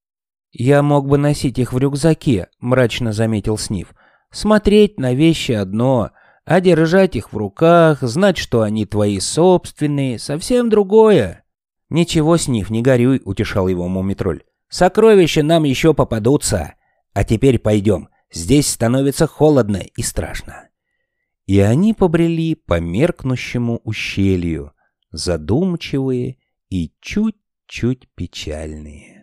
«Я 0.52 0.84
мог 0.84 1.08
бы 1.08 1.18
носить 1.18 1.58
их 1.58 1.74
в 1.74 1.80
рюкзаке»,— 1.80 2.48
мрачно 2.60 3.12
заметил 3.12 3.58
Снив. 3.58 3.96
«Смотреть 4.32 5.00
на 5.00 5.16
вещи 5.16 5.52
одно, 5.54 6.12
а 6.50 6.62
держать 6.62 7.16
их 7.16 7.32
в 7.32 7.38
руках, 7.38 8.02
знать, 8.02 8.40
что 8.40 8.64
они 8.64 8.88
твои 8.88 9.20
собственные, 9.20 10.18
совсем 10.18 10.68
другое. 10.68 11.44
Ничего, 11.92 12.38
Сниф, 12.38 12.72
не 12.72 12.82
горюй, 12.82 13.22
утешал 13.24 13.68
его 13.68 13.88
Мумитроль. 13.88 14.42
Сокровища 14.68 15.44
нам 15.44 15.64
еще 15.64 15.94
попадутся. 15.94 16.74
А 17.14 17.24
теперь 17.24 17.60
пойдем. 17.60 18.10
Здесь 18.34 18.68
становится 18.68 19.28
холодно 19.28 19.84
и 19.96 20.02
страшно. 20.02 20.70
И 21.46 21.60
они 21.60 21.94
побрели 21.94 22.56
по 22.56 22.80
меркнущему 22.80 23.82
ущелью, 23.84 24.74
задумчивые 25.12 26.40
и 26.70 26.92
чуть-чуть 27.00 28.10
печальные. 28.16 29.19